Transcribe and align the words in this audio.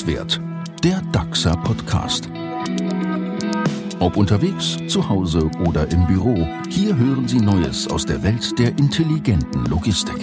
Netzwert, 0.00 0.40
der 0.82 1.02
DAXA 1.12 1.54
Podcast. 1.56 2.30
Ob 3.98 4.16
unterwegs, 4.16 4.78
zu 4.88 5.06
Hause 5.06 5.50
oder 5.66 5.90
im 5.90 6.06
Büro, 6.06 6.48
hier 6.70 6.96
hören 6.96 7.28
Sie 7.28 7.38
Neues 7.38 7.86
aus 7.86 8.06
der 8.06 8.22
Welt 8.22 8.58
der 8.58 8.68
intelligenten 8.78 9.66
Logistik. 9.66 10.16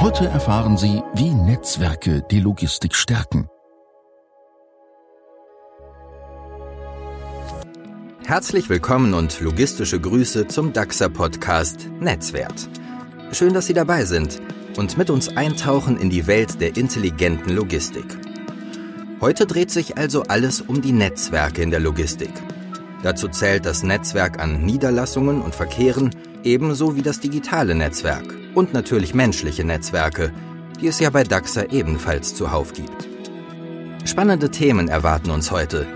Heute 0.00 0.26
erfahren 0.26 0.76
Sie, 0.76 1.00
wie 1.14 1.30
Netzwerke 1.30 2.24
die 2.32 2.40
Logistik 2.40 2.96
stärken. 2.96 3.46
Herzlich 8.24 8.68
willkommen 8.68 9.14
und 9.14 9.40
logistische 9.40 10.00
Grüße 10.00 10.48
zum 10.48 10.72
DAXA 10.72 11.08
Podcast 11.08 11.88
Netzwert. 12.00 12.68
Schön, 13.32 13.54
dass 13.54 13.66
Sie 13.66 13.72
dabei 13.72 14.04
sind 14.04 14.42
und 14.76 14.98
mit 14.98 15.08
uns 15.08 15.34
eintauchen 15.34 15.96
in 15.96 16.10
die 16.10 16.26
Welt 16.26 16.60
der 16.60 16.76
intelligenten 16.76 17.54
Logistik. 17.54 18.04
Heute 19.22 19.46
dreht 19.46 19.70
sich 19.70 19.96
also 19.96 20.24
alles 20.24 20.60
um 20.60 20.82
die 20.82 20.92
Netzwerke 20.92 21.62
in 21.62 21.70
der 21.70 21.80
Logistik. 21.80 22.30
Dazu 23.02 23.28
zählt 23.28 23.64
das 23.64 23.82
Netzwerk 23.82 24.38
an 24.38 24.66
Niederlassungen 24.66 25.40
und 25.40 25.54
Verkehren 25.54 26.10
ebenso 26.44 26.94
wie 26.94 27.00
das 27.00 27.20
digitale 27.20 27.74
Netzwerk 27.74 28.34
und 28.54 28.74
natürlich 28.74 29.14
menschliche 29.14 29.64
Netzwerke, 29.64 30.30
die 30.78 30.88
es 30.88 31.00
ja 31.00 31.08
bei 31.08 31.24
DAXA 31.24 31.64
ebenfalls 31.70 32.34
zuhauf 32.34 32.74
gibt. 32.74 33.08
Spannende 34.04 34.50
Themen 34.50 34.88
erwarten 34.88 35.30
uns 35.30 35.50
heute. 35.50 35.86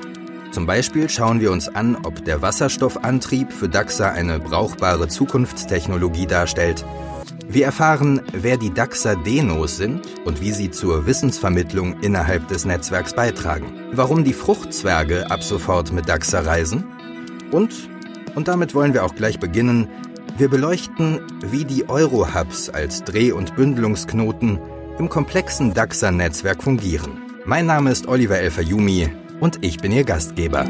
Zum 0.53 0.65
Beispiel 0.65 1.11
schauen 1.11 1.41
wir 1.41 1.53
uns 1.53 1.69
an, 1.69 1.99
ob 2.03 2.25
der 2.25 2.41
Wasserstoffantrieb 2.41 3.53
für 3.53 3.69
DAXA 3.69 4.13
eine 4.13 4.39
brauchbare 4.39 5.09
Zukunftstechnologie 5.09 6.27
darstellt 6.27 6.83
wir 7.49 7.65
erfahren, 7.65 8.21
wer 8.33 8.57
die 8.57 8.73
DAXA 8.73 9.15
Denos 9.15 9.77
sind 9.77 10.03
und 10.25 10.41
wie 10.41 10.51
sie 10.53 10.71
zur 10.71 11.07
Wissensvermittlung 11.07 12.01
innerhalb 12.01 12.49
des 12.49 12.65
Netzwerks 12.65 13.15
beitragen. 13.15 13.73
Warum 13.93 14.25
die 14.25 14.33
Fruchtzwerge 14.33 15.31
ab 15.31 15.43
sofort 15.43 15.93
mit 15.93 16.09
DAXA 16.09 16.41
reisen. 16.41 16.85
Und, 17.53 17.89
und 18.35 18.49
damit 18.49 18.75
wollen 18.75 18.95
wir 18.95 19.05
auch 19.05 19.15
gleich 19.15 19.39
beginnen, 19.39 19.89
wir 20.39 20.49
beleuchten, 20.51 21.21
wie 21.51 21.65
die 21.65 21.89
Eurohubs 21.89 22.69
als 22.69 23.05
Dreh- 23.05 23.33
und 23.33 23.57
Bündelungsknoten 23.57 24.59
im 24.99 25.09
komplexen 25.09 25.73
DAXA-Netzwerk 25.73 26.63
fungieren. 26.63 27.23
Mein 27.45 27.67
Name 27.67 27.91
ist 27.91 28.09
Oliver 28.09 28.39
Elfayumi 28.39 29.09
und 29.41 29.65
ich 29.65 29.79
bin 29.79 29.93
Ihr 29.93 30.05
Gastgeber. 30.05 30.67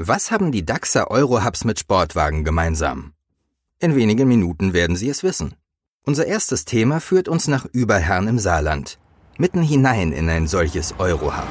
Was 0.00 0.30
haben 0.30 0.52
die 0.52 0.64
DAXer 0.64 1.10
Eurohubs 1.10 1.64
mit 1.64 1.80
Sportwagen 1.80 2.44
gemeinsam? 2.44 3.14
In 3.80 3.96
wenigen 3.96 4.28
Minuten 4.28 4.72
werden 4.72 4.94
Sie 4.94 5.08
es 5.08 5.24
wissen. 5.24 5.56
Unser 6.06 6.24
erstes 6.24 6.64
Thema 6.64 7.00
führt 7.00 7.26
uns 7.26 7.48
nach 7.48 7.64
Überherrn 7.64 8.28
im 8.28 8.38
Saarland, 8.38 9.00
mitten 9.38 9.60
hinein 9.60 10.12
in 10.12 10.28
ein 10.28 10.46
solches 10.46 10.94
Eurohub. 10.98 11.48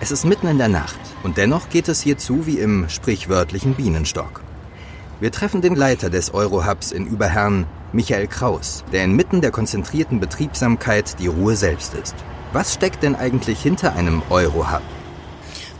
Es 0.00 0.10
ist 0.10 0.26
mitten 0.26 0.48
in 0.48 0.58
der 0.58 0.68
Nacht 0.68 1.00
und 1.22 1.38
dennoch 1.38 1.70
geht 1.70 1.88
es 1.88 2.02
hier 2.02 2.18
zu 2.18 2.46
wie 2.46 2.58
im 2.58 2.90
sprichwörtlichen 2.90 3.72
Bienenstock. 3.72 4.42
Wir 5.18 5.32
treffen 5.32 5.62
den 5.62 5.76
Leiter 5.76 6.10
des 6.10 6.34
Eurohubs 6.34 6.92
in 6.92 7.06
Überherrn, 7.06 7.64
Michael 7.94 8.26
Kraus, 8.26 8.82
der 8.92 9.04
inmitten 9.04 9.40
der 9.40 9.52
konzentrierten 9.52 10.18
Betriebsamkeit 10.18 11.16
die 11.20 11.28
Ruhe 11.28 11.54
selbst 11.54 11.94
ist. 11.94 12.16
Was 12.52 12.74
steckt 12.74 13.04
denn 13.04 13.14
eigentlich 13.14 13.60
hinter 13.60 13.94
einem 13.94 14.20
Euro-Hub? 14.30 14.82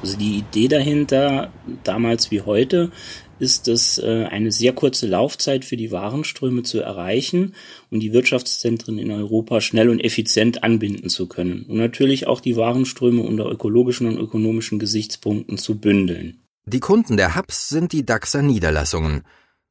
Also 0.00 0.16
die 0.16 0.38
Idee 0.38 0.68
dahinter, 0.68 1.50
damals 1.82 2.30
wie 2.30 2.42
heute, 2.42 2.92
ist 3.40 3.66
es, 3.66 3.98
äh, 3.98 4.26
eine 4.30 4.52
sehr 4.52 4.72
kurze 4.72 5.08
Laufzeit 5.08 5.64
für 5.64 5.76
die 5.76 5.90
Warenströme 5.90 6.62
zu 6.62 6.78
erreichen 6.78 7.54
und 7.90 7.98
die 7.98 8.12
Wirtschaftszentren 8.12 8.98
in 8.98 9.10
Europa 9.10 9.60
schnell 9.60 9.88
und 9.88 9.98
effizient 9.98 10.62
anbinden 10.62 11.08
zu 11.08 11.26
können 11.26 11.64
und 11.68 11.78
natürlich 11.78 12.28
auch 12.28 12.40
die 12.40 12.56
Warenströme 12.56 13.22
unter 13.22 13.50
ökologischen 13.50 14.06
und 14.06 14.18
ökonomischen 14.18 14.78
Gesichtspunkten 14.78 15.58
zu 15.58 15.80
bündeln. 15.80 16.44
Die 16.66 16.80
Kunden 16.80 17.16
der 17.16 17.34
Hubs 17.34 17.68
sind 17.68 17.92
die 17.92 18.06
DAXer 18.06 18.42
Niederlassungen. 18.42 19.22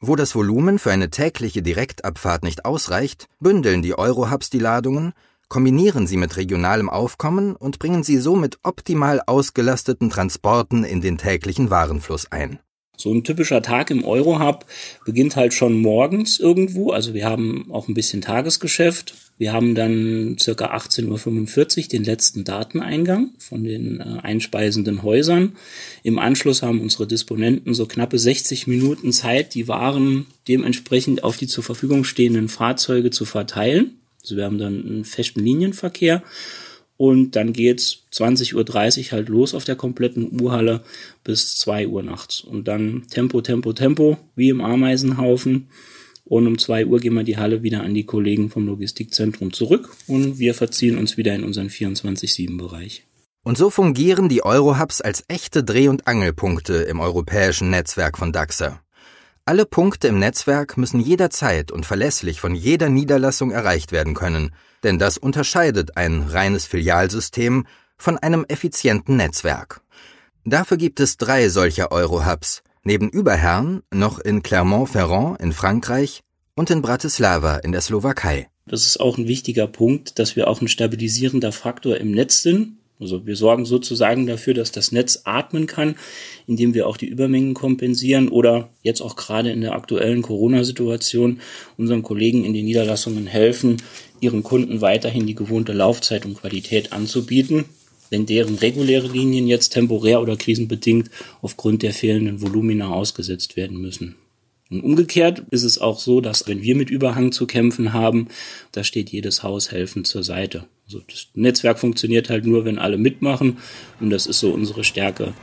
Wo 0.06 0.18
das 0.18 0.36
Volumen 0.36 0.80
für 0.80 0.92
eine 0.92 1.10
tägliche 1.10 1.62
Direktabfahrt 1.62 2.44
nicht 2.44 2.66
ausreicht, 2.66 3.30
bündeln 3.40 3.82
die 3.82 3.98
Euro-Hubs 3.98 4.50
die 4.50 4.60
Ladungen 4.60 5.14
kombinieren 5.48 6.08
sie 6.08 6.18
mit 6.18 6.36
regionalem 6.36 6.90
Aufkommen 6.90 7.56
und 7.56 7.80
bringen 7.80 8.04
sie 8.04 8.18
so 8.18 8.36
mit 8.36 8.60
optimal 8.64 9.22
ausgelasteten 9.26 10.10
Transporten 10.10 10.84
in 10.84 11.00
den 11.00 11.18
täglichen 11.18 11.70
Warenfluss 11.70 12.30
ein. 12.34 12.60
So 12.96 13.12
ein 13.12 13.24
typischer 13.24 13.62
Tag 13.62 13.90
im 13.90 14.04
Eurohub 14.04 14.66
beginnt 15.04 15.36
halt 15.36 15.54
schon 15.54 15.82
morgens 15.82 16.40
irgendwo. 16.40 16.92
Also 16.92 17.14
wir 17.14 17.26
haben 17.26 17.72
auch 17.72 17.88
ein 17.88 17.96
bisschen 17.96 18.22
Tagesgeschäft. 18.22 19.16
Wir 19.40 19.52
haben 19.52 19.74
dann 19.74 20.38
circa 20.40 20.76
18.45 20.76 21.78
Uhr 21.78 21.88
den 21.90 22.04
letzten 22.04 22.44
Dateneingang 22.44 23.32
von 23.40 23.64
den 23.64 24.00
äh, 24.00 24.20
einspeisenden 24.22 25.02
Häusern. 25.02 25.56
Im 26.04 26.20
Anschluss 26.20 26.62
haben 26.62 26.82
unsere 26.82 27.08
Disponenten 27.08 27.74
so 27.74 27.88
knappe 27.88 28.20
60 28.20 28.68
Minuten 28.68 29.12
Zeit, 29.12 29.56
die 29.56 29.68
Waren 29.68 30.28
dementsprechend 30.48 31.24
auf 31.24 31.38
die 31.38 31.48
zur 31.48 31.64
Verfügung 31.64 32.04
stehenden 32.04 32.48
Fahrzeuge 32.48 33.10
zu 33.10 33.26
verteilen. 33.26 33.98
Also 34.22 34.38
wir 34.38 34.46
haben 34.46 34.60
dann 34.60 34.86
einen 34.86 35.04
festen 35.04 35.40
Linienverkehr 35.44 36.22
und 36.98 37.36
dann 37.36 37.54
geht's 37.54 38.04
20.30 38.14 38.54
Uhr 39.06 39.12
halt 39.12 39.30
los 39.30 39.54
auf 39.54 39.66
der 39.66 39.76
kompletten 39.76 40.40
Uhrhalle 40.42 40.84
bis 41.24 41.56
2 41.58 41.88
Uhr 41.88 42.04
nachts. 42.04 42.42
Und 42.42 42.68
dann 42.68 43.08
Tempo, 43.10 43.42
Tempo, 43.42 43.74
Tempo, 43.74 44.18
wie 44.36 44.50
im 44.50 44.62
Ameisenhaufen. 44.62 45.70
Und 46.26 46.48
um 46.48 46.58
2 46.58 46.86
Uhr 46.86 47.00
gehen 47.00 47.16
wir 47.16 47.24
die 47.24 47.38
Halle 47.38 47.64
wieder 47.64 47.84
an 47.84 47.94
die 47.94 48.06
Kollegen 48.06 48.50
vom 48.50 48.66
Logistikzentrum 48.66 49.52
zurück 49.52 49.90
und 50.08 50.40
wir 50.40 50.54
verziehen 50.54 50.98
uns 50.98 51.18
wieder 51.18 51.36
in 51.36 51.44
unseren 51.44 51.68
24-7-Bereich. 51.68 53.06
Und 53.44 53.58
so 53.58 53.70
fungieren 53.70 54.30
die 54.30 54.44
Eurohubs 54.44 55.02
als 55.02 55.26
echte 55.28 55.66
Dreh- 55.66 55.90
und 55.90 56.08
Angelpunkte 56.08 56.76
im 56.76 57.02
europäischen 57.02 57.70
Netzwerk 57.72 58.18
von 58.18 58.32
DAXA. 58.32 58.83
Alle 59.46 59.66
Punkte 59.66 60.08
im 60.08 60.20
Netzwerk 60.20 60.78
müssen 60.78 61.02
jederzeit 61.02 61.70
und 61.70 61.86
verlässlich 61.86 62.40
von 62.40 62.56
jeder 62.56 62.88
Niederlassung 62.88 63.52
erreicht 63.52 63.92
werden 63.92 64.14
können, 64.14 64.56
denn 64.84 65.00
das 65.00 65.18
unterscheidet 65.18 65.98
ein 65.98 66.22
reines 66.22 66.66
Filialsystem 66.66 67.68
von 67.98 68.18
einem 68.18 68.46
effizienten 68.48 69.18
Netzwerk. 69.18 69.82
Dafür 70.46 70.78
gibt 70.78 71.02
es 71.02 71.18
drei 71.18 71.50
solcher 71.50 71.92
Eurohubs, 71.92 72.64
neben 72.86 73.10
Überherrn 73.10 73.84
noch 73.94 74.20
in 74.20 74.44
Clermont-Ferrand 74.44 75.42
in 75.42 75.52
Frankreich 75.52 76.22
und 76.56 76.70
in 76.70 76.82
Bratislava 76.82 77.58
in 77.58 77.74
der 77.74 77.82
Slowakei. 77.82 78.48
Das 78.66 78.88
ist 78.88 79.02
auch 79.02 79.18
ein 79.18 79.28
wichtiger 79.28 79.68
Punkt, 79.68 80.20
dass 80.20 80.38
wir 80.38 80.48
auch 80.48 80.62
ein 80.62 80.70
stabilisierender 80.70 81.52
Faktor 81.52 81.98
im 81.98 82.12
Netz 82.12 82.44
sind, 82.44 82.78
also 83.00 83.26
wir 83.26 83.36
sorgen 83.36 83.66
sozusagen 83.66 84.28
dafür, 84.28 84.54
dass 84.54 84.72
das 84.72 84.92
Netz 84.92 85.22
atmen 85.26 85.68
kann, 85.68 85.96
indem 86.48 86.74
wir 86.74 86.88
auch 86.88 86.98
die 86.98 87.08
Übermengen 87.08 87.54
kompensieren 87.54 88.30
oder 88.30 88.70
jetzt 88.82 89.02
auch 89.02 89.16
gerade 89.16 89.52
in 89.52 89.62
der 89.62 89.74
aktuellen 89.74 90.22
Corona-Situation 90.22 91.42
unseren 91.78 92.04
Kollegen 92.04 92.46
in 92.46 92.54
den 92.54 92.66
Niederlassungen 92.66 93.28
helfen, 93.28 93.78
ihren 94.22 94.44
Kunden 94.44 94.82
weiterhin 94.82 95.28
die 95.28 95.36
gewohnte 95.36 95.74
Laufzeit 95.74 96.26
und 96.26 96.40
Qualität 96.40 96.94
anzubieten, 96.94 97.66
wenn 98.10 98.26
deren 98.26 98.56
reguläre 98.56 99.08
Linien 99.08 99.48
jetzt 99.48 99.70
temporär 99.70 100.22
oder 100.22 100.38
krisenbedingt 100.38 101.10
aufgrund 101.42 101.82
der 101.82 101.94
fehlenden 101.94 102.42
Volumina 102.42 102.90
ausgesetzt 102.90 103.58
werden 103.58 103.82
müssen. 103.82 104.16
Und 104.70 104.82
umgekehrt 104.82 105.44
ist 105.52 105.64
es 105.64 105.78
auch 105.78 106.00
so, 106.00 106.22
dass 106.22 106.48
wenn 106.48 106.62
wir 106.62 106.76
mit 106.76 106.90
Überhang 106.90 107.32
zu 107.32 107.48
kämpfen 107.48 107.92
haben, 107.92 108.28
da 108.72 108.84
steht 108.84 109.10
jedes 109.10 109.44
Haus 109.44 109.72
helfend 109.72 110.08
zur 110.08 110.24
Seite. 110.24 110.66
Also 110.94 111.06
das 111.10 111.28
Netzwerk 111.34 111.80
funktioniert 111.80 112.30
halt 112.30 112.46
nur, 112.46 112.66
wenn 112.66 112.78
alle 112.78 113.00
mitmachen 113.00 113.58
und 114.00 114.12
das 114.12 114.28
ist 114.28 114.40
so 114.40 114.52
unsere 114.52 114.84
Stärke. 114.84 115.34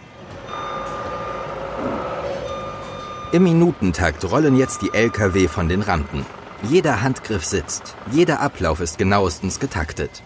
Im 3.32 3.42
Minutentakt 3.42 4.30
rollen 4.30 4.56
jetzt 4.56 4.82
die 4.82 4.90
Lkw 4.92 5.48
von 5.48 5.68
den 5.68 5.82
Rampen. 5.82 6.24
Jeder 6.68 7.02
Handgriff 7.02 7.44
sitzt, 7.44 7.96
jeder 8.12 8.40
Ablauf 8.40 8.80
ist 8.80 8.96
genauestens 8.96 9.58
getaktet. 9.58 10.22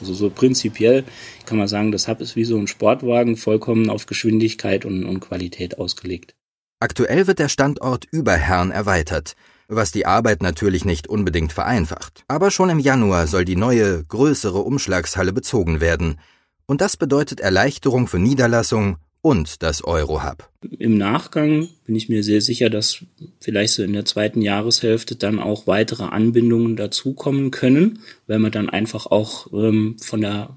Also 0.00 0.14
so 0.14 0.30
prinzipiell 0.30 1.02
kann 1.44 1.58
man 1.58 1.66
sagen, 1.66 1.90
das 1.90 2.06
Hub 2.06 2.20
ist 2.20 2.36
wie 2.36 2.44
so 2.44 2.56
ein 2.56 2.68
Sportwagen 2.68 3.36
vollkommen 3.36 3.90
auf 3.90 4.06
Geschwindigkeit 4.06 4.84
und, 4.84 5.04
und 5.04 5.18
Qualität 5.18 5.78
ausgelegt. 5.78 6.36
Aktuell 6.78 7.26
wird 7.26 7.40
der 7.40 7.48
Standort 7.48 8.04
Überherrn 8.12 8.70
erweitert, 8.70 9.34
was 9.68 9.92
die 9.92 10.06
Arbeit 10.06 10.42
natürlich 10.42 10.84
nicht 10.84 11.06
unbedingt 11.06 11.52
vereinfacht. 11.52 12.24
Aber 12.26 12.50
schon 12.50 12.70
im 12.70 12.78
Januar 12.78 13.26
soll 13.26 13.44
die 13.44 13.56
neue, 13.56 14.04
größere 14.04 14.58
Umschlagshalle 14.58 15.32
bezogen 15.32 15.80
werden. 15.80 16.18
Und 16.66 16.80
das 16.80 16.96
bedeutet 16.96 17.40
Erleichterung 17.40 18.08
für 18.08 18.18
Niederlassung 18.18 18.96
und 19.20 19.62
das 19.62 19.84
Eurohub. 19.84 20.48
Im 20.78 20.96
Nachgang 20.96 21.68
bin 21.84 21.94
ich 21.94 22.08
mir 22.08 22.22
sehr 22.22 22.40
sicher, 22.40 22.70
dass 22.70 23.04
vielleicht 23.40 23.74
so 23.74 23.82
in 23.82 23.92
der 23.92 24.04
zweiten 24.04 24.42
Jahreshälfte 24.42 25.16
dann 25.16 25.38
auch 25.38 25.66
weitere 25.66 26.04
Anbindungen 26.04 26.76
dazukommen 26.76 27.50
können, 27.50 28.00
weil 28.26 28.38
man 28.38 28.52
dann 28.52 28.70
einfach 28.70 29.06
auch 29.06 29.52
ähm, 29.52 29.96
von 30.00 30.20
der 30.20 30.56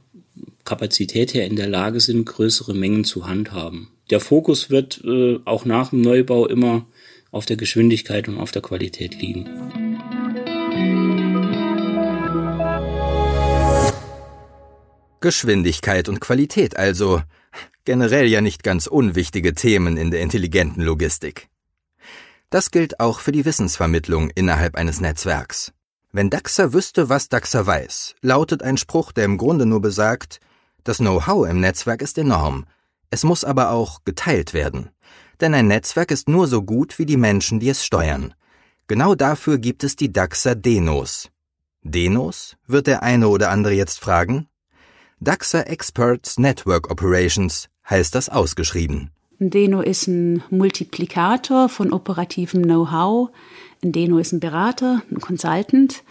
Kapazität 0.64 1.34
her 1.34 1.48
in 1.48 1.56
der 1.56 1.68
Lage 1.68 2.00
sind, 2.00 2.26
größere 2.26 2.74
Mengen 2.74 3.04
zu 3.04 3.28
handhaben. 3.28 3.90
Der 4.10 4.20
Fokus 4.20 4.70
wird 4.70 5.02
äh, 5.04 5.40
auch 5.46 5.66
nach 5.66 5.90
dem 5.90 6.02
Neubau 6.02 6.46
immer 6.46 6.86
auf 7.32 7.46
der 7.46 7.58
Geschwindigkeit 7.58 8.28
und 8.28 8.38
auf 8.38 8.52
der 8.52 8.62
Qualität 8.62 9.20
liegen. 9.22 9.50
Geschwindigkeit 15.22 16.10
und 16.10 16.20
Qualität 16.20 16.78
also. 16.78 17.22
Generell 17.86 18.28
ja 18.28 18.42
nicht 18.42 18.64
ganz 18.64 18.86
unwichtige 18.86 19.54
Themen 19.54 19.98
in 19.98 20.12
der 20.12 20.22
intelligenten 20.22 20.82
Logistik. 20.82 21.48
Das 22.50 22.70
gilt 22.70 23.00
auch 23.00 23.20
für 23.20 23.32
die 23.32 23.46
Wissensvermittlung 23.46 24.30
innerhalb 24.30 24.76
eines 24.76 25.00
Netzwerks. 25.00 25.72
Wenn 26.12 26.30
Daxa 26.30 26.74
wüsste, 26.74 27.08
was 27.08 27.30
Daxa 27.30 27.66
weiß, 27.66 28.16
lautet 28.22 28.62
ein 28.62 28.78
Spruch, 28.78 29.14
der 29.14 29.26
im 29.26 29.38
Grunde 29.38 29.66
nur 29.66 29.82
besagt, 29.82 30.42
das 30.84 30.98
Know-how 30.98 31.48
im 31.48 31.62
Netzwerk 31.62 32.02
ist 32.02 32.18
enorm, 32.18 32.66
es 33.10 33.24
muss 33.24 33.44
aber 33.44 33.72
auch 33.72 34.04
geteilt 34.04 34.54
werden. 34.54 34.90
Denn 35.42 35.56
ein 35.56 35.68
Netzwerk 35.68 36.12
ist 36.12 36.30
nur 36.30 36.48
so 36.48 36.62
gut 36.62 37.00
wie 37.00 37.06
die 37.06 37.18
Menschen, 37.18 37.60
die 37.60 37.70
es 37.70 37.84
steuern. 37.84 38.34
Genau 38.88 39.16
dafür 39.16 39.58
gibt 39.58 39.84
es 39.84 39.96
die 39.96 40.14
Daxa 40.14 40.54
Denos. 40.54 41.30
Denos? 41.82 42.58
wird 42.68 42.88
der 42.88 43.02
eine 43.02 43.28
oder 43.28 43.50
andere 43.50 43.74
jetzt 43.74 44.00
fragen. 44.00 44.48
Daxa 45.20 45.62
Experts 45.62 46.38
Network 46.38 46.92
Operations 46.92 47.70
heißt 47.90 48.14
das 48.14 48.30
ausgeschrieben. 48.30 49.12
Ein 49.40 49.50
Deno 49.50 49.82
ist 49.82 50.08
ein 50.08 50.44
Multiplikator 50.52 51.68
von 51.68 51.92
operativem 51.92 52.62
Know-how. 52.62 53.30
Ein 53.84 53.92
Deno 53.92 54.20
ist 54.20 54.34
ein 54.34 54.40
Berater, 54.40 55.02
ein 55.10 55.20
Consultant. 55.20 56.04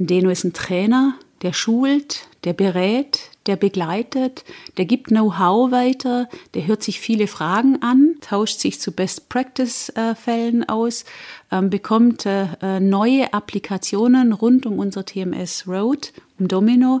Ein 0.00 0.06
Deno 0.06 0.30
ist 0.30 0.44
ein 0.44 0.54
Trainer, 0.54 1.14
der 1.42 1.52
schult, 1.52 2.28
der 2.44 2.54
berät, 2.54 3.30
der 3.48 3.56
begleitet, 3.56 4.44
der 4.76 4.84
gibt 4.84 5.08
Know-how 5.08 5.72
weiter, 5.72 6.28
der 6.54 6.66
hört 6.66 6.82
sich 6.82 7.00
viele 7.00 7.26
Fragen 7.26 7.82
an, 7.82 8.16
tauscht 8.20 8.60
sich 8.60 8.80
zu 8.80 8.92
Best-Practice-Fällen 8.92 10.68
aus, 10.68 11.04
ähm, 11.50 11.70
bekommt 11.70 12.26
äh, 12.26 12.46
äh, 12.60 12.78
neue 12.78 13.32
Applikationen 13.32 14.32
rund 14.32 14.66
um 14.66 14.78
unser 14.78 15.04
TMS 15.04 15.66
Road, 15.66 16.12
um 16.38 16.46
Domino 16.46 17.00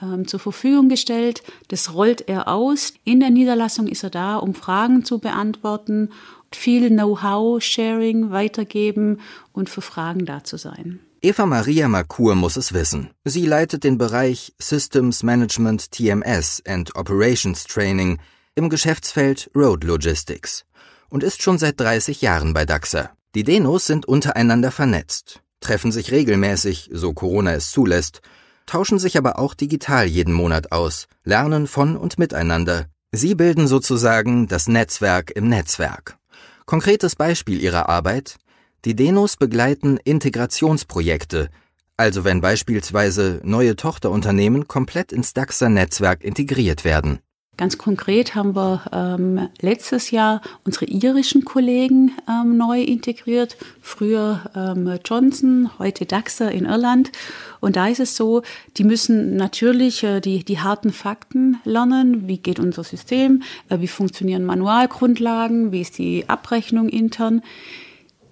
ähm, 0.00 0.26
zur 0.26 0.40
Verfügung 0.40 0.88
gestellt. 0.88 1.42
Das 1.68 1.94
rollt 1.94 2.28
er 2.28 2.48
aus. 2.48 2.94
In 3.04 3.20
der 3.20 3.30
Niederlassung 3.30 3.86
ist 3.86 4.02
er 4.02 4.10
da, 4.10 4.36
um 4.36 4.54
Fragen 4.54 5.04
zu 5.04 5.18
beantworten, 5.18 6.10
viel 6.50 6.88
Know-how-Sharing 6.88 8.30
weitergeben 8.30 9.20
und 9.52 9.70
für 9.70 9.82
Fragen 9.82 10.26
da 10.26 10.42
zu 10.42 10.56
sein. 10.56 11.00
Eva 11.24 11.46
Maria 11.46 11.86
Makur 11.86 12.34
muss 12.34 12.56
es 12.56 12.72
wissen. 12.72 13.10
Sie 13.24 13.46
leitet 13.46 13.84
den 13.84 13.96
Bereich 13.96 14.54
Systems 14.58 15.22
Management 15.22 15.92
TMS 15.92 16.60
and 16.66 16.96
Operations 16.96 17.62
Training 17.62 18.18
im 18.56 18.68
Geschäftsfeld 18.68 19.48
Road 19.54 19.84
Logistics 19.84 20.64
und 21.10 21.22
ist 21.22 21.40
schon 21.40 21.58
seit 21.58 21.78
30 21.78 22.22
Jahren 22.22 22.54
bei 22.54 22.64
DAXA. 22.64 23.12
Die 23.36 23.44
Denos 23.44 23.86
sind 23.86 24.04
untereinander 24.04 24.72
vernetzt, 24.72 25.42
treffen 25.60 25.92
sich 25.92 26.10
regelmäßig, 26.10 26.90
so 26.92 27.12
Corona 27.12 27.52
es 27.52 27.70
zulässt, 27.70 28.20
tauschen 28.66 28.98
sich 28.98 29.16
aber 29.16 29.38
auch 29.38 29.54
digital 29.54 30.06
jeden 30.06 30.34
Monat 30.34 30.72
aus, 30.72 31.06
lernen 31.22 31.68
von 31.68 31.96
und 31.96 32.18
miteinander. 32.18 32.86
Sie 33.12 33.36
bilden 33.36 33.68
sozusagen 33.68 34.48
das 34.48 34.66
Netzwerk 34.66 35.30
im 35.30 35.48
Netzwerk. 35.48 36.18
Konkretes 36.66 37.14
Beispiel 37.14 37.62
ihrer 37.62 37.88
Arbeit 37.88 38.38
die 38.84 38.96
Denos 38.96 39.36
begleiten 39.36 39.98
Integrationsprojekte, 40.02 41.50
also 41.96 42.24
wenn 42.24 42.40
beispielsweise 42.40 43.40
neue 43.44 43.76
Tochterunternehmen 43.76 44.66
komplett 44.66 45.12
ins 45.12 45.34
DAXA-Netzwerk 45.34 46.24
integriert 46.24 46.84
werden. 46.84 47.20
Ganz 47.58 47.76
konkret 47.76 48.34
haben 48.34 48.56
wir 48.56 48.82
ähm, 48.92 49.48
letztes 49.60 50.10
Jahr 50.10 50.40
unsere 50.64 50.86
irischen 50.86 51.44
Kollegen 51.44 52.10
ähm, 52.26 52.56
neu 52.56 52.82
integriert. 52.82 53.58
Früher 53.82 54.40
ähm, 54.56 54.98
Johnson, 55.04 55.70
heute 55.78 56.06
Daxa 56.06 56.48
in 56.48 56.64
Irland. 56.64 57.12
Und 57.60 57.76
da 57.76 57.88
ist 57.88 58.00
es 58.00 58.16
so, 58.16 58.42
die 58.78 58.84
müssen 58.84 59.36
natürlich 59.36 60.02
äh, 60.02 60.20
die, 60.20 60.44
die 60.44 60.60
harten 60.60 60.92
Fakten 60.92 61.60
lernen. 61.64 62.26
Wie 62.26 62.38
geht 62.38 62.58
unser 62.58 62.84
System? 62.84 63.42
Äh, 63.68 63.80
wie 63.80 63.88
funktionieren 63.88 64.44
Manualgrundlagen? 64.44 65.72
Wie 65.72 65.82
ist 65.82 65.98
die 65.98 66.28
Abrechnung 66.28 66.88
intern? 66.88 67.42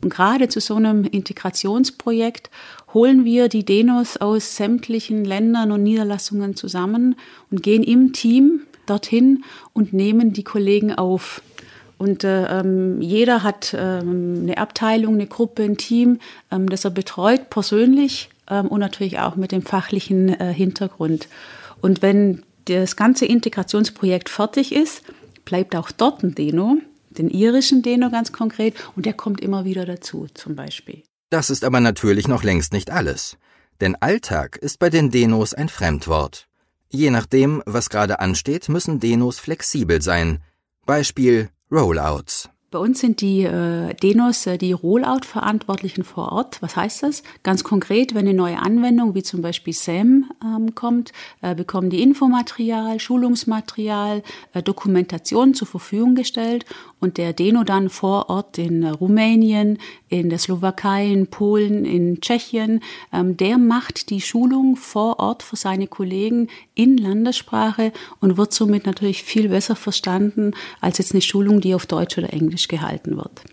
Und 0.03 0.11
gerade 0.11 0.49
zu 0.49 0.61
so 0.61 0.77
einem 0.77 1.05
Integrationsprojekt 1.05 2.51
holen 2.95 3.25
wir 3.25 3.49
die 3.49 3.65
Denos 3.65 4.17
aus 4.17 4.57
sämtlichen 4.57 5.25
Ländern 5.25 5.73
und 5.73 5.83
Niederlassungen 5.83 6.57
zusammen 6.57 7.17
und 7.51 7.63
gehen 7.63 7.83
im 7.83 8.13
Team 8.13 8.63
dorthin 8.87 9.45
und 9.73 9.93
nehmen 9.93 10.33
die 10.33 10.45
Kollegen 10.45 10.95
auf. 10.95 11.43
Und 11.99 12.25
äh, 12.25 12.61
ähm, 12.61 13.03
jeder 13.03 13.43
hat 13.43 13.77
ähm, 13.79 14.41
eine 14.43 14.57
Abteilung, 14.57 15.15
eine 15.15 15.27
Gruppe, 15.27 15.65
ein 15.65 15.77
Team, 15.77 16.19
ähm, 16.51 16.69
das 16.69 16.85
er 16.85 16.91
betreut 16.91 17.51
persönlich 17.51 18.31
ähm, 18.49 18.69
und 18.69 18.81
natürlich 18.81 19.19
auch 19.19 19.37
mit 19.37 19.53
dem 19.53 19.61
fachlichen 19.61 20.31
äh, 20.31 20.53
Hintergrund. 20.53 21.29
Und 21.83 22.01
wenn 22.01 22.43
das 22.65 22.97
ganze 22.97 23.27
Integrationsprojekt 23.27 24.31
fertig 24.31 24.75
ist, 24.75 25.03
bleibt 25.45 25.77
auch 25.77 25.91
dort 25.91 26.23
ein 26.23 26.35
Deno, 26.35 26.79
den 27.21 27.31
irischen 27.31 27.83
Deno 27.83 28.11
ganz 28.11 28.33
konkret, 28.33 28.75
und 28.97 29.05
der 29.07 29.13
kommt 29.13 29.41
immer 29.41 29.65
wieder 29.65 29.85
dazu, 29.85 30.27
zum 30.33 30.57
Beispiel. 30.57 31.03
Das 31.29 31.51
ist 31.51 31.65
aber 31.65 31.81
natürlich 31.81 32.27
noch 32.27 32.43
längst 32.43 32.73
nicht 32.73 32.91
alles. 32.91 33.37
Denn 33.81 33.97
Alltag 33.97 34.57
ist 34.57 34.79
bei 34.79 34.91
den 34.91 35.11
Denos 35.11 35.55
ein 35.55 35.69
Fremdwort. 35.69 36.49
Je 36.89 37.11
nachdem, 37.11 37.63
was 37.67 37.89
gerade 37.89 38.21
ansteht, 38.21 38.69
müssen 38.69 38.99
Denos 38.99 39.39
flexibel 39.39 40.03
sein. 40.03 40.41
Beispiel 40.87 41.51
Rollouts. 41.71 42.51
Bei 42.73 42.79
uns 42.79 43.01
sind 43.01 43.21
die 43.21 43.43
äh, 43.43 43.95
Denos 43.95 44.47
äh, 44.47 44.57
die 44.57 44.71
Rollout-Verantwortlichen 44.71 46.05
vor 46.05 46.31
Ort. 46.31 46.63
Was 46.63 46.77
heißt 46.77 47.03
das? 47.03 47.25
Ganz 47.43 47.65
konkret, 47.65 48.15
wenn 48.15 48.29
eine 48.29 48.35
neue 48.35 48.61
Anwendung 48.61 49.17
wie 49.17 49.25
zum 49.25 49.43
Beispiel 49.43 49.73
SAM 49.73 50.31
ähm, 50.41 50.77
kommt, 50.77 51.11
äh, 51.43 51.57
bekommen 51.57 51.91
die 51.91 52.01
Infomaterial, 52.01 53.01
Schulungsmaterial, 53.01 54.23
äh, 54.55 54.63
Dokumentation 54.63 55.53
zur 55.53 55.67
Verfügung 55.67 56.15
gestellt 56.15 56.65
und 57.01 57.19
der 57.19 57.33
Deno 57.33 57.65
dann 57.65 57.89
vor 57.89 58.31
Ort 58.31 58.57
in 58.57 58.85
Rumänien, 58.85 59.79
in 60.09 60.31
der 60.31 60.39
Slowakei, 60.39 61.09
in 61.09 61.27
Polen, 61.27 61.85
in 61.85 62.21
Tschechien, 62.21 62.85
ähm, 63.13 63.37
der 63.37 63.59
macht 63.59 64.11
die 64.11 64.21
Schulung 64.21 64.77
vor 64.77 65.19
Ort 65.19 65.43
für 65.43 65.57
seine 65.57 65.89
Kollegen 65.89 66.47
in 66.77 66.97
Landessprache 66.97 67.93
und 68.21 68.37
wird 68.37 68.53
somit 68.53 68.87
natürlich 68.87 69.25
viel 69.25 69.49
besser 69.49 69.75
verstanden 69.75 70.53
als 70.81 70.99
jetzt 70.99 71.13
eine 71.13 71.21
Schulung, 71.21 71.61
die 71.61 71.75
auf 71.75 71.87
Deutsch 71.87 72.17
oder 72.17 72.33
Englisch 72.33 72.60
gehalten 72.69 73.17
wird. 73.17 73.45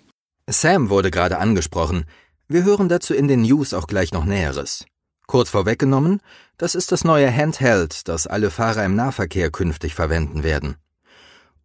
Sam 0.50 0.90
wurde 0.90 1.12
gerade 1.12 1.40
angesprochen. 1.40 2.06
Wir 2.48 2.64
hören 2.64 2.90
dazu 2.90 3.14
in 3.14 3.28
den 3.28 3.42
News 3.42 3.74
auch 3.74 3.88
gleich 3.88 4.14
noch 4.14 4.26
Näheres. 4.26 4.86
Kurz 5.28 5.50
vorweggenommen, 5.50 6.22
das 6.58 6.74
ist 6.74 6.94
das 6.94 7.04
neue 7.04 7.30
Handheld, 7.30 8.08
das 8.08 8.28
alle 8.28 8.50
Fahrer 8.50 8.86
im 8.86 8.96
Nahverkehr 8.96 9.52
künftig 9.52 9.94
verwenden 9.94 10.44
werden. 10.44 10.76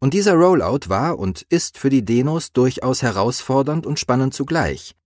Und 0.00 0.14
dieser 0.14 0.34
Rollout 0.34 0.88
war 0.88 1.16
und 1.16 1.42
ist 1.42 1.78
für 1.78 1.88
die 1.88 2.04
Denos 2.04 2.52
durchaus 2.52 3.02
herausfordernd 3.02 3.86
und 3.86 4.00
spannend 4.00 4.34
zugleich. 4.34 4.96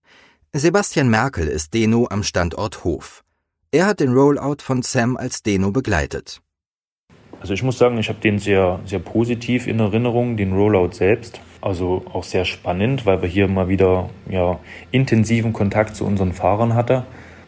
Sebastian 0.53 1.09
Merkel 1.09 1.47
ist 1.47 1.75
Deno 1.75 2.07
am 2.09 2.23
Standort 2.23 2.83
Hof. 2.83 3.23
Er 3.71 3.85
hat 3.85 3.99
den 3.99 4.13
Rollout 4.13 4.63
von 4.63 4.81
Sam 4.81 5.15
als 5.15 5.43
Deno 5.43 5.71
begleitet. 5.71 6.41
Also 7.39 7.53
ich 7.53 7.61
muss 7.61 7.77
sagen, 7.77 7.99
ich 7.99 8.09
habe 8.09 8.19
den 8.19 8.39
sehr, 8.39 8.79
sehr 8.85 8.97
positiv 8.97 9.67
in 9.67 9.79
Erinnerung, 9.79 10.35
den 10.35 10.53
Rollout 10.53 10.93
selbst. 10.93 11.39
Also 11.61 12.03
auch 12.13 12.23
sehr 12.23 12.45
spannend, 12.45 13.05
weil 13.05 13.21
wir 13.21 13.29
hier 13.29 13.47
mal 13.47 13.67
wieder 13.67 14.09
ja, 14.29 14.59
intensiven 14.91 15.53
Kontakt 15.53 15.95
zu 15.95 16.05
unseren 16.05 16.33
Fahrern 16.33 16.75
hatten. 16.75 17.03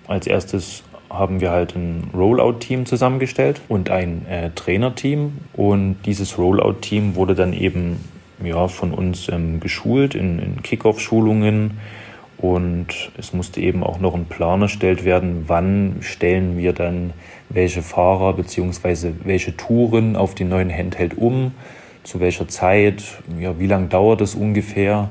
Als 0.08 0.26
erstes 0.26 0.84
haben 1.10 1.42
wir 1.42 1.52
halt 1.52 1.76
ein 1.76 2.10
Rollout-Team 2.14 2.86
zusammengestellt 2.86 3.62
und 3.68 3.90
ein 3.90 4.26
äh, 4.28 4.52
Trainerteam. 4.52 5.38
Und 5.54 5.98
dieses 6.06 6.38
Rollout-Team 6.38 7.16
wurde 7.16 7.36
dann 7.36 7.54
eben 7.54 8.04
ja, 8.44 8.68
von 8.68 8.94
uns 8.94 9.30
ähm, 9.30 9.60
geschult 9.60 10.16
in, 10.16 10.40
in 10.40 10.64
Kickoff-Schulungen. 10.64 11.80
Und 12.38 13.12
es 13.18 13.34
musste 13.34 13.60
eben 13.60 13.84
auch 13.84 14.00
noch 14.00 14.16
ein 14.16 14.26
Plan 14.26 14.62
erstellt 14.62 15.04
werden, 15.04 15.44
wann 15.48 15.98
stellen 16.00 16.58
wir 16.58 16.72
dann 16.72 17.14
welche 17.50 17.82
Fahrer 17.82 18.34
bzw. 18.34 19.12
welche 19.26 19.58
Touren 19.58 20.16
auf 20.16 20.36
den 20.36 20.48
neuen 20.48 20.72
Handheld 20.72 21.18
um, 21.18 21.52
zu 22.04 22.20
welcher 22.20 22.48
Zeit, 22.48 23.04
ja, 23.40 23.60
wie 23.60 23.68
lange 23.68 23.88
dauert 23.88 24.22
es 24.22 24.36
ungefähr. 24.36 25.10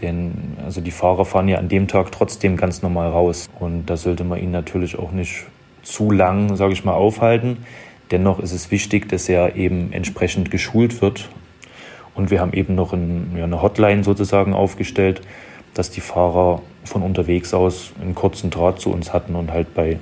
Denn 0.00 0.56
also 0.64 0.80
die 0.80 0.90
Fahrer 0.90 1.24
fahren 1.24 1.48
ja 1.48 1.58
an 1.58 1.68
dem 1.68 1.86
Tag 1.86 2.10
trotzdem 2.12 2.56
ganz 2.56 2.82
normal 2.82 3.10
raus. 3.10 3.48
Und 3.58 3.86
da 3.86 3.96
sollte 3.96 4.24
man 4.24 4.40
ihn 4.40 4.50
natürlich 4.50 4.98
auch 4.98 5.12
nicht 5.12 5.44
zu 5.82 6.10
lang, 6.10 6.56
sage 6.56 6.72
ich 6.72 6.84
mal, 6.84 6.94
aufhalten. 6.94 7.58
Dennoch 8.10 8.40
ist 8.40 8.52
es 8.52 8.70
wichtig, 8.70 9.08
dass 9.08 9.28
er 9.28 9.56
eben 9.56 9.92
entsprechend 9.92 10.50
geschult 10.50 11.00
wird. 11.00 11.28
Und 12.14 12.30
wir 12.30 12.40
haben 12.40 12.52
eben 12.52 12.74
noch 12.74 12.92
ein, 12.92 13.32
ja, 13.36 13.44
eine 13.44 13.62
Hotline 13.62 14.04
sozusagen 14.04 14.52
aufgestellt, 14.52 15.22
dass 15.74 15.90
die 15.90 16.00
Fahrer 16.00 16.60
von 16.84 17.02
unterwegs 17.02 17.54
aus 17.54 17.92
einen 18.00 18.14
kurzen 18.14 18.50
Draht 18.50 18.80
zu 18.80 18.90
uns 18.90 19.12
hatten 19.12 19.34
und 19.34 19.52
halt 19.52 19.72
bei 19.72 19.98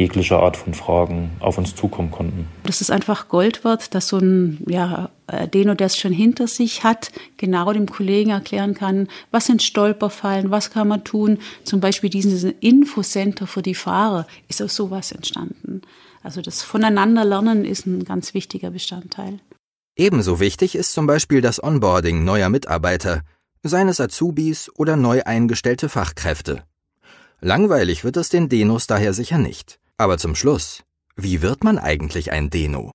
jeglicher 0.00 0.40
Art 0.40 0.56
von 0.56 0.74
Fragen 0.74 1.30
auf 1.40 1.58
uns 1.58 1.76
zukommen 1.76 2.10
konnten. 2.10 2.48
Das 2.64 2.80
ist 2.80 2.90
einfach 2.90 3.28
Gold 3.28 3.64
wert, 3.64 3.94
dass 3.94 4.08
so 4.08 4.18
ein 4.18 4.64
ja, 4.66 5.10
Deno, 5.52 5.74
der 5.74 5.86
es 5.86 5.96
schon 5.96 6.12
hinter 6.12 6.48
sich 6.48 6.82
hat, 6.82 7.12
genau 7.36 7.72
dem 7.72 7.86
Kollegen 7.86 8.30
erklären 8.30 8.74
kann, 8.74 9.08
was 9.30 9.46
sind 9.46 9.62
Stolperfallen, 9.62 10.50
was 10.50 10.70
kann 10.70 10.88
man 10.88 11.04
tun. 11.04 11.38
Zum 11.64 11.80
Beispiel 11.80 12.08
diesen 12.10 12.58
Infocenter 12.60 13.46
für 13.46 13.62
die 13.62 13.74
Fahrer 13.74 14.26
ist 14.48 14.62
aus 14.62 14.74
sowas 14.74 15.12
entstanden. 15.12 15.82
Also 16.22 16.40
das 16.40 16.62
Voneinanderlernen 16.62 17.64
ist 17.64 17.86
ein 17.86 18.04
ganz 18.04 18.34
wichtiger 18.34 18.70
Bestandteil. 18.70 19.40
Ebenso 19.96 20.40
wichtig 20.40 20.74
ist 20.76 20.92
zum 20.92 21.06
Beispiel 21.06 21.42
das 21.42 21.62
Onboarding 21.62 22.24
neuer 22.24 22.48
Mitarbeiter, 22.48 23.22
seines 23.62 24.00
Azubis 24.00 24.70
oder 24.74 24.96
neu 24.96 25.22
eingestellte 25.24 25.90
Fachkräfte. 25.90 26.64
Langweilig 27.40 28.04
wird 28.04 28.16
es 28.16 28.28
den 28.28 28.48
Denos 28.48 28.86
daher 28.86 29.12
sicher 29.12 29.38
nicht. 29.38 29.79
Aber 30.00 30.16
zum 30.16 30.34
Schluss, 30.34 30.82
wie 31.14 31.42
wird 31.42 31.62
man 31.62 31.76
eigentlich 31.76 32.32
ein 32.32 32.48
Deno? 32.48 32.90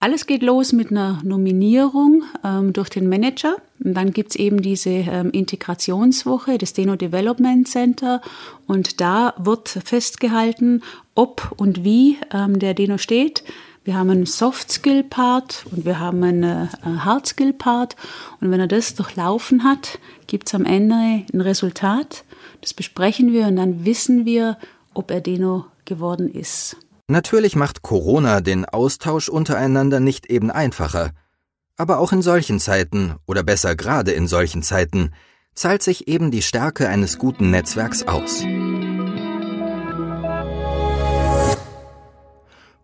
Alles 0.00 0.24
geht 0.24 0.42
los 0.42 0.72
mit 0.72 0.90
einer 0.90 1.20
Nominierung 1.22 2.24
ähm, 2.42 2.72
durch 2.72 2.88
den 2.88 3.10
Manager. 3.10 3.56
Und 3.84 3.92
dann 3.92 4.14
gibt 4.14 4.30
es 4.30 4.36
eben 4.36 4.62
diese 4.62 4.88
ähm, 4.88 5.30
Integrationswoche, 5.32 6.56
das 6.56 6.72
Deno 6.72 6.96
Development 6.96 7.68
Center. 7.68 8.22
Und 8.66 9.02
da 9.02 9.34
wird 9.36 9.68
festgehalten, 9.68 10.82
ob 11.14 11.52
und 11.58 11.84
wie 11.84 12.16
ähm, 12.32 12.58
der 12.58 12.72
Deno 12.72 12.96
steht. 12.96 13.44
Wir 13.84 13.98
haben 13.98 14.08
einen 14.08 14.24
Soft-Skill-Part 14.24 15.66
und 15.72 15.84
wir 15.84 16.00
haben 16.00 16.22
einen 16.22 16.42
äh, 16.42 16.68
Hard-Skill-Part. 16.82 17.96
Und 18.40 18.50
wenn 18.50 18.60
er 18.60 18.66
das 18.66 18.94
durchlaufen 18.94 19.62
hat, 19.62 19.98
gibt 20.26 20.46
es 20.46 20.54
am 20.54 20.64
Ende 20.64 21.26
ein 21.30 21.40
Resultat. 21.42 22.24
Das 22.62 22.72
besprechen 22.72 23.34
wir 23.34 23.46
und 23.46 23.56
dann 23.56 23.84
wissen 23.84 24.24
wir, 24.24 24.56
ob 24.94 25.10
er 25.10 25.20
Deno 25.20 25.66
geworden 25.86 26.30
ist. 26.30 26.76
Natürlich 27.08 27.56
macht 27.56 27.82
Corona 27.82 28.40
den 28.40 28.64
Austausch 28.64 29.28
untereinander 29.28 30.00
nicht 30.00 30.26
eben 30.26 30.50
einfacher. 30.50 31.12
Aber 31.76 31.98
auch 31.98 32.12
in 32.12 32.22
solchen 32.22 32.58
Zeiten, 32.58 33.14
oder 33.26 33.42
besser 33.42 33.76
gerade 33.76 34.12
in 34.12 34.26
solchen 34.26 34.62
Zeiten, 34.62 35.12
zahlt 35.54 35.82
sich 35.82 36.08
eben 36.08 36.30
die 36.30 36.42
Stärke 36.42 36.88
eines 36.88 37.18
guten 37.18 37.50
Netzwerks 37.50 38.06
aus. 38.08 38.42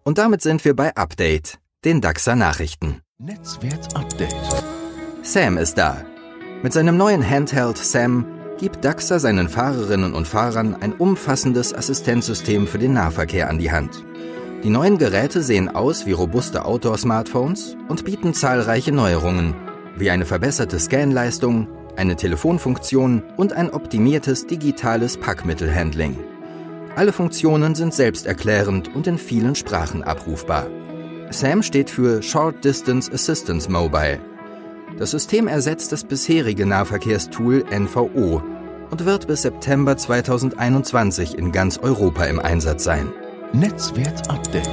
Und 0.05 0.19
damit 0.19 0.43
sind 0.43 0.65
wir 0.65 0.75
bei 0.75 0.95
Update, 0.97 1.59
den 1.85 2.01
DAXer 2.01 2.37
Nachrichten. 2.37 3.01
Netzwert 3.19 3.95
Update. 3.97 4.35
Sam 5.23 5.59
ist 5.59 5.79
da. 5.79 6.05
Mit 6.63 6.73
seinem 6.73 6.97
neuen 6.97 7.29
Handheld 7.29 7.79
Sam 7.79 8.27
gibt 8.63 8.85
DAXA 8.85 9.19
seinen 9.19 9.49
Fahrerinnen 9.49 10.15
und 10.15 10.29
Fahrern 10.29 10.77
ein 10.81 10.93
umfassendes 10.93 11.75
Assistenzsystem 11.75 12.69
für 12.69 12.79
den 12.79 12.93
Nahverkehr 12.93 13.51
an 13.51 13.59
die 13.59 13.73
Hand. 13.73 14.05
Die 14.63 14.71
neuen 14.71 14.99
Geräte 14.99 15.43
sehen 15.43 15.69
aus 15.69 16.07
wie 16.07 16.13
robuste 16.13 16.65
Outdoor-Smartphones 16.65 17.77
und 17.89 18.05
bieten 18.05 18.35
zahlreiche 18.35 18.93
Neuerungen, 18.93 19.57
wie 19.97 20.11
eine 20.11 20.25
verbesserte 20.25 20.79
Scanleistung, 20.79 21.67
eine 21.97 22.15
Telefonfunktion 22.15 23.25
und 23.37 23.53
ein 23.53 23.69
optimiertes 23.69 24.47
digitales 24.47 25.17
Packmittelhandling. 25.17 26.17
Alle 26.95 27.13
Funktionen 27.13 27.75
sind 27.75 27.93
selbsterklärend 27.93 28.95
und 28.95 29.09
in 29.09 29.19
vielen 29.19 29.57
Sprachen 29.57 30.05
abrufbar. 30.05 30.69
SAM 31.31 31.65
steht 31.65 31.91
für 31.91 32.23
Short 32.23 32.65
Distance 32.65 33.13
Assistance 33.13 33.69
Mobile. 33.69 34.21
Das 34.99 35.11
System 35.11 35.49
ersetzt 35.49 35.93
das 35.93 36.05
bisherige 36.05 36.67
Nahverkehrstool 36.67 37.65
NVO 37.71 38.43
und 38.91 39.05
wird 39.05 39.27
bis 39.27 39.43
September 39.43 39.97
2021 39.97 41.39
in 41.39 41.51
ganz 41.51 41.79
Europa 41.79 42.25
im 42.25 42.39
Einsatz 42.39 42.85
sein. 42.85 43.13
Netzwert 43.53 44.31
Update. 44.31 44.69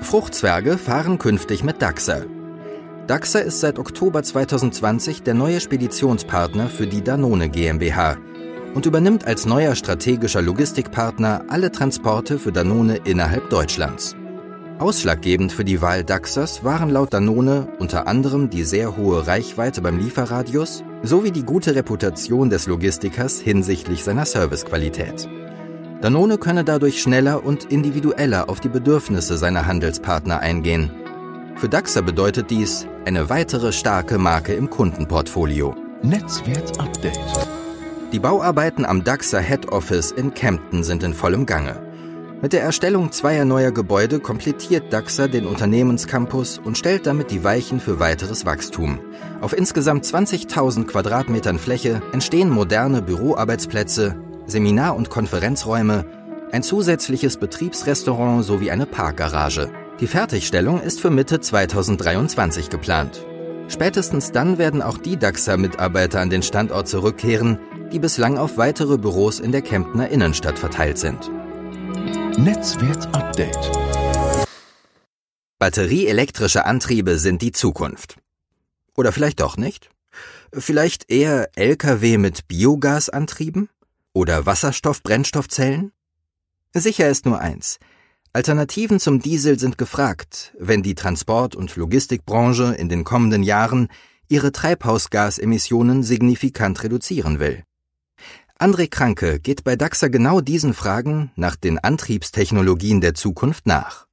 Fruchtzwerge 0.00 0.78
fahren 0.78 1.18
künftig 1.18 1.64
mit 1.64 1.82
Daxa. 1.82 2.22
Daxa 3.06 3.40
ist 3.40 3.60
seit 3.60 3.78
Oktober 3.78 4.22
2020 4.22 5.22
der 5.22 5.34
neue 5.34 5.60
Speditionspartner 5.60 6.68
für 6.68 6.86
die 6.86 7.02
Danone 7.02 7.48
GmbH 7.48 8.16
und 8.74 8.86
übernimmt 8.86 9.26
als 9.26 9.46
neuer 9.46 9.74
strategischer 9.74 10.42
Logistikpartner 10.42 11.44
alle 11.48 11.72
Transporte 11.72 12.38
für 12.38 12.52
Danone 12.52 13.00
innerhalb 13.04 13.50
Deutschlands. 13.50 14.14
Ausschlaggebend 14.78 15.52
für 15.52 15.64
die 15.64 15.82
Wahl 15.82 16.04
Daxers 16.04 16.62
waren 16.62 16.90
laut 16.90 17.12
Danone 17.12 17.66
unter 17.80 18.06
anderem 18.06 18.48
die 18.48 18.62
sehr 18.62 18.96
hohe 18.96 19.26
Reichweite 19.26 19.82
beim 19.82 19.98
Lieferradius 19.98 20.84
sowie 21.02 21.32
die 21.32 21.42
gute 21.42 21.74
Reputation 21.74 22.48
des 22.48 22.68
Logistikers 22.68 23.40
hinsichtlich 23.40 24.04
seiner 24.04 24.24
Servicequalität. 24.24 25.28
Danone 26.00 26.38
könne 26.38 26.62
dadurch 26.62 27.02
schneller 27.02 27.44
und 27.44 27.64
individueller 27.64 28.48
auf 28.48 28.60
die 28.60 28.68
Bedürfnisse 28.68 29.36
seiner 29.36 29.66
Handelspartner 29.66 30.38
eingehen. 30.38 30.92
Für 31.56 31.68
Daxer 31.68 32.02
bedeutet 32.02 32.50
dies 32.50 32.86
eine 33.04 33.28
weitere 33.28 33.72
starke 33.72 34.16
Marke 34.16 34.54
im 34.54 34.70
Kundenportfolio. 34.70 35.74
Netzwert 36.02 36.78
Update. 36.78 37.18
Die 38.12 38.20
Bauarbeiten 38.20 38.84
am 38.84 39.02
Daxer 39.02 39.40
Head 39.40 39.72
Office 39.72 40.12
in 40.12 40.34
Kempten 40.34 40.84
sind 40.84 41.02
in 41.02 41.14
vollem 41.14 41.46
Gange. 41.46 41.87
Mit 42.40 42.52
der 42.52 42.62
Erstellung 42.62 43.10
zweier 43.10 43.44
neuer 43.44 43.72
Gebäude 43.72 44.20
komplettiert 44.20 44.92
Daxa 44.92 45.26
den 45.26 45.44
Unternehmenscampus 45.44 46.58
und 46.58 46.78
stellt 46.78 47.04
damit 47.04 47.32
die 47.32 47.42
Weichen 47.42 47.80
für 47.80 47.98
weiteres 47.98 48.46
Wachstum. 48.46 49.00
Auf 49.40 49.58
insgesamt 49.58 50.04
20.000 50.04 50.84
Quadratmetern 50.84 51.58
Fläche 51.58 52.00
entstehen 52.12 52.48
moderne 52.48 53.02
Büroarbeitsplätze, 53.02 54.14
Seminar- 54.46 54.94
und 54.94 55.10
Konferenzräume, 55.10 56.04
ein 56.52 56.62
zusätzliches 56.62 57.38
Betriebsrestaurant 57.38 58.44
sowie 58.44 58.70
eine 58.70 58.86
Parkgarage. 58.86 59.68
Die 59.98 60.06
Fertigstellung 60.06 60.80
ist 60.80 61.00
für 61.00 61.10
Mitte 61.10 61.40
2023 61.40 62.70
geplant. 62.70 63.26
Spätestens 63.66 64.30
dann 64.30 64.58
werden 64.58 64.80
auch 64.80 64.98
die 64.98 65.16
Daxa-Mitarbeiter 65.16 66.20
an 66.20 66.30
den 66.30 66.44
Standort 66.44 66.86
zurückkehren, 66.86 67.58
die 67.92 67.98
bislang 67.98 68.38
auf 68.38 68.56
weitere 68.56 68.96
Büros 68.96 69.40
in 69.40 69.50
der 69.50 69.62
Kemptner 69.62 70.08
Innenstadt 70.08 70.58
verteilt 70.58 70.98
sind. 70.98 71.32
Netzwert 72.38 73.12
Update. 73.16 73.72
Batterieelektrische 75.58 76.66
Antriebe 76.66 77.18
sind 77.18 77.42
die 77.42 77.50
Zukunft. 77.50 78.14
Oder 78.96 79.10
vielleicht 79.10 79.40
doch 79.40 79.56
nicht? 79.56 79.90
Vielleicht 80.52 81.10
eher 81.10 81.48
Lkw 81.56 82.16
mit 82.16 82.46
Biogasantrieben? 82.46 83.68
Oder 84.12 84.46
Wasserstoff-Brennstoffzellen? 84.46 85.90
Sicher 86.72 87.08
ist 87.08 87.26
nur 87.26 87.40
eins. 87.40 87.80
Alternativen 88.32 89.00
zum 89.00 89.18
Diesel 89.18 89.58
sind 89.58 89.76
gefragt, 89.76 90.54
wenn 90.60 90.84
die 90.84 90.94
Transport- 90.94 91.56
und 91.56 91.74
Logistikbranche 91.74 92.72
in 92.78 92.88
den 92.88 93.02
kommenden 93.02 93.42
Jahren 93.42 93.88
ihre 94.28 94.52
Treibhausgasemissionen 94.52 96.04
signifikant 96.04 96.84
reduzieren 96.84 97.40
will. 97.40 97.64
André 98.60 98.88
Kranke 98.88 99.38
geht 99.38 99.62
bei 99.62 99.76
DAXA 99.76 100.08
genau 100.08 100.40
diesen 100.40 100.74
Fragen 100.74 101.30
nach 101.36 101.54
den 101.54 101.78
Antriebstechnologien 101.78 103.00
der 103.00 103.14
Zukunft 103.14 103.66
nach. 103.66 104.08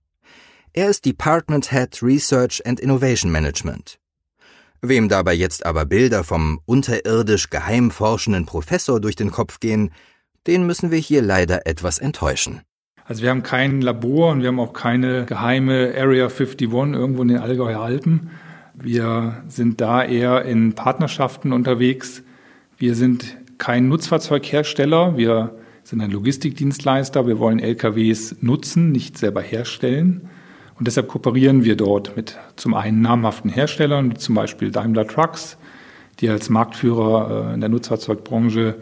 Er 0.72 0.88
ist 0.88 1.04
Department 1.06 1.72
Head 1.72 2.04
Research 2.04 2.62
and 2.64 2.80
Innovation 2.80 3.32
Management. 3.32 3.98
Wem 4.84 5.10
dabei 5.10 5.34
jetzt 5.34 5.66
aber 5.66 5.86
Bilder 5.86 6.24
vom 6.24 6.60
unterirdisch 6.66 7.50
geheim 7.50 7.90
forschenden 7.90 8.46
Professor 8.46 9.02
durch 9.02 9.16
den 9.16 9.32
Kopf 9.32 9.60
gehen, 9.60 9.90
den 10.46 10.68
müssen 10.68 10.92
wir 10.92 11.00
hier 11.00 11.24
leider 11.24 11.66
etwas 11.66 11.98
enttäuschen. 11.98 12.62
Also 13.04 13.24
wir 13.24 13.32
haben 13.32 13.42
kein 13.42 13.82
Labor 13.82 14.32
und 14.32 14.42
wir 14.42 14.50
haben 14.50 14.60
auch 14.60 14.74
keine 14.74 15.26
geheime 15.26 15.96
Area 15.98 16.26
51 16.26 16.72
irgendwo 16.72 17.24
in 17.24 17.30
den 17.30 17.40
Allgäuer 17.40 17.82
Alpen. 17.82 18.30
Wir 18.76 19.44
sind 19.48 19.82
da 19.82 20.04
eher 20.04 20.46
in 20.46 20.74
Partnerschaften 20.74 21.52
unterwegs. 21.52 22.22
Wir 22.78 22.94
sind 22.94 23.38
kein 23.58 23.88
Nutzfahrzeughersteller. 23.88 25.18
Wir 25.18 25.56
sind 25.84 26.02
ein 26.02 26.12
Logistikdienstleister. 26.12 27.28
Wir 27.28 27.40
wollen 27.40 27.60
LKWs 27.60 28.38
nutzen, 28.42 28.92
nicht 28.92 29.18
selber 29.18 29.42
herstellen. 29.42 30.30
Und 30.78 30.88
deshalb 30.88 31.08
kooperieren 31.08 31.64
wir 31.64 31.78
dort 31.78 32.16
mit 32.18 32.38
zum 32.56 32.74
einen 32.74 33.02
namhaften 33.02 33.50
Herstellern, 33.50 34.12
wie 34.12 34.16
zum 34.16 34.36
Beispiel 34.36 34.72
Daimler 34.72 35.08
Trucks, 35.08 35.58
die 36.20 36.30
als 36.30 36.50
Marktführer 36.50 37.50
äh, 37.50 37.54
in 37.54 37.62
der 37.62 37.70
Nutzfahrzeugbranche 37.70 38.76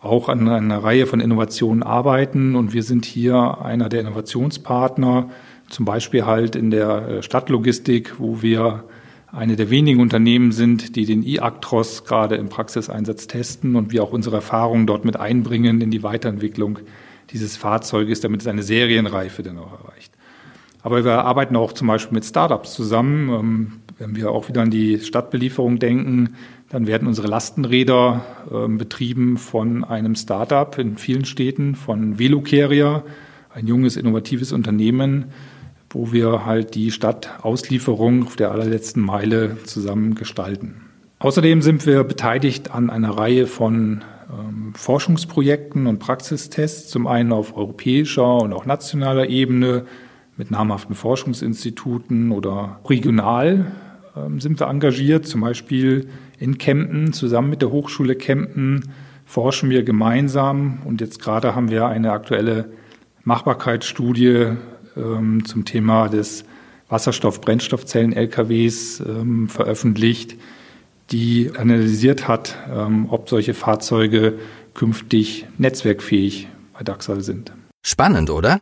auch 0.00 0.28
an 0.28 0.48
einer 0.48 0.82
Reihe 0.82 1.06
von 1.06 1.20
Innovationen 1.20 1.82
arbeiten. 1.82 2.56
Und 2.56 2.72
wir 2.72 2.82
sind 2.82 3.04
hier 3.04 3.58
einer 3.62 3.88
der 3.88 4.00
Innovationspartner, 4.00 5.30
zum 5.68 5.84
Beispiel 5.84 6.24
halt 6.24 6.56
in 6.56 6.70
der 6.70 7.08
äh, 7.08 7.22
Stadtlogistik, 7.22 8.18
wo 8.18 8.42
wir 8.42 8.84
eine 9.32 9.56
der 9.56 9.70
wenigen 9.70 10.00
Unternehmen 10.00 10.52
sind, 10.52 10.96
die 10.96 11.04
den 11.04 11.26
e-Actros 11.26 12.04
gerade 12.04 12.36
im 12.36 12.48
Praxiseinsatz 12.48 13.26
testen 13.26 13.76
und 13.76 13.92
wir 13.92 14.02
auch 14.02 14.12
unsere 14.12 14.36
Erfahrungen 14.36 14.86
dort 14.86 15.04
mit 15.04 15.16
einbringen 15.16 15.80
in 15.80 15.90
die 15.90 16.02
Weiterentwicklung 16.02 16.78
dieses 17.30 17.56
Fahrzeuges, 17.56 18.20
damit 18.20 18.40
es 18.40 18.46
eine 18.46 18.62
Serienreife 18.62 19.42
dann 19.42 19.58
auch 19.58 19.84
erreicht. 19.84 20.12
Aber 20.82 21.04
wir 21.04 21.24
arbeiten 21.24 21.56
auch 21.56 21.72
zum 21.72 21.88
Beispiel 21.88 22.14
mit 22.14 22.24
Startups 22.24 22.72
zusammen. 22.72 23.28
Ähm, 23.28 23.72
wenn 23.98 24.16
wir 24.16 24.30
auch 24.30 24.48
wieder 24.48 24.62
an 24.62 24.70
die 24.70 25.00
Stadtbelieferung 25.00 25.78
denken, 25.78 26.36
dann 26.70 26.86
werden 26.86 27.08
unsere 27.08 27.28
Lastenräder 27.28 28.24
ähm, 28.50 28.78
betrieben 28.78 29.36
von 29.36 29.84
einem 29.84 30.14
Startup 30.14 30.78
in 30.78 30.96
vielen 30.96 31.24
Städten, 31.24 31.74
von 31.74 32.18
Velocarrier, 32.18 33.02
ein 33.52 33.66
junges, 33.66 33.96
innovatives 33.96 34.52
Unternehmen, 34.52 35.26
wo 35.90 36.12
wir 36.12 36.44
halt 36.44 36.74
die 36.74 36.90
Stadtauslieferung 36.90 38.26
auf 38.26 38.36
der 38.36 38.50
allerletzten 38.50 39.02
Meile 39.02 39.56
zusammen 39.64 40.14
gestalten. 40.14 40.82
Außerdem 41.20 41.62
sind 41.62 41.86
wir 41.86 42.04
beteiligt 42.04 42.70
an 42.70 42.90
einer 42.90 43.10
Reihe 43.10 43.46
von 43.46 44.04
ähm, 44.30 44.72
Forschungsprojekten 44.76 45.86
und 45.86 45.98
Praxistests, 45.98 46.88
zum 46.88 47.06
einen 47.06 47.32
auf 47.32 47.56
europäischer 47.56 48.36
und 48.36 48.52
auch 48.52 48.66
nationaler 48.66 49.28
Ebene 49.28 49.86
mit 50.36 50.50
namhaften 50.50 50.94
Forschungsinstituten 50.94 52.30
oder 52.30 52.78
regional 52.88 53.72
ähm, 54.16 54.40
sind 54.40 54.60
wir 54.60 54.68
engagiert, 54.68 55.26
zum 55.26 55.40
Beispiel 55.40 56.08
in 56.38 56.58
Kempten 56.58 57.12
zusammen 57.12 57.50
mit 57.50 57.62
der 57.62 57.70
Hochschule 57.70 58.14
Kempten 58.14 58.92
forschen 59.24 59.70
wir 59.70 59.82
gemeinsam 59.82 60.78
und 60.84 61.00
jetzt 61.00 61.20
gerade 61.20 61.54
haben 61.54 61.70
wir 61.70 61.86
eine 61.86 62.12
aktuelle 62.12 62.70
Machbarkeitsstudie 63.24 64.52
ähm, 64.98 65.44
zum 65.44 65.64
Thema 65.64 66.08
des 66.08 66.44
Wasserstoff-Brennstoffzellen-LKWs 66.88 69.00
ähm, 69.00 69.48
veröffentlicht, 69.48 70.36
die 71.10 71.52
analysiert 71.56 72.28
hat, 72.28 72.56
ähm, 72.70 73.06
ob 73.10 73.28
solche 73.28 73.54
Fahrzeuge 73.54 74.38
künftig 74.74 75.46
netzwerkfähig 75.58 76.48
bei 76.72 76.82
Daxal 76.82 77.22
sind. 77.22 77.52
Spannend, 77.84 78.30
oder? 78.30 78.60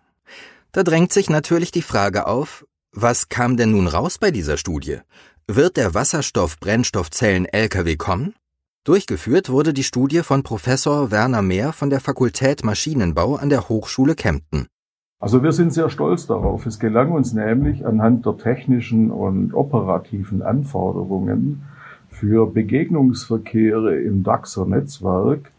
Da 0.73 0.83
drängt 0.83 1.12
sich 1.12 1.31
natürlich 1.31 1.71
die 1.71 1.83
Frage 1.83 2.26
auf, 2.26 2.66
was 2.93 3.28
kam 3.28 3.57
denn 3.57 3.73
nun 3.73 3.87
raus 3.87 4.19
bei 4.19 4.31
dieser 4.31 4.57
Studie? 4.57 4.99
Wird 5.47 5.76
der 5.76 5.95
Wasserstoff-Brennstoffzellen-LKW 5.95 7.97
kommen? 7.97 8.35
Durchgeführt 8.85 9.49
wurde 9.49 9.73
die 9.73 9.85
Studie 9.85 10.21
von 10.21 10.43
Professor 10.43 11.11
Werner 11.11 11.43
Mehr 11.43 11.73
von 11.73 11.90
der 11.90 12.00
Fakultät 12.00 12.64
Maschinenbau 12.64 13.37
an 13.37 13.50
der 13.50 13.69
Hochschule 13.69 14.14
Kempten. 14.14 14.69
Also 15.18 15.42
wir 15.42 15.52
sind 15.52 15.73
sehr 15.73 15.88
stolz 15.88 16.26
darauf. 16.26 16.66
Es 16.66 16.78
gelang 16.78 17.11
uns 17.11 17.32
nämlich 17.32 17.87
anhand 17.87 18.26
der 18.26 18.37
technischen 18.37 19.11
und 19.11 19.54
operativen 19.54 20.42
Anforderungen 20.42 21.62
für 22.11 22.46
Begegnungsverkehre 22.46 23.99
im 23.99 24.23
DAXer-Netzwerk 24.23 25.50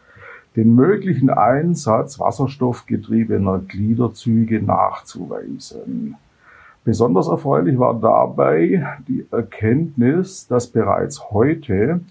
den 0.56 0.76
möglichen 0.76 1.32
Einsatz 1.32 2.20
wasserstoffgetriebener 2.20 3.60
Gliederzüge 3.68 4.62
nachzuweisen. 4.62 6.16
Besonders 6.84 7.28
erfreulich 7.28 7.80
war 7.80 8.00
dabei 8.00 8.86
die 9.08 9.26
Erkenntnis, 9.32 10.48
dass 10.48 10.68
bereits 10.68 11.32
heute 11.32 12.02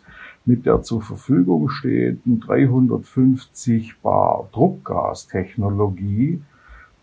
mit 0.44 0.66
der 0.66 0.82
zur 0.82 1.00
Verfügung 1.00 1.68
stehenden 1.68 2.40
350 2.40 4.00
Bar 4.00 4.48
Druckgastechnologie 4.52 6.42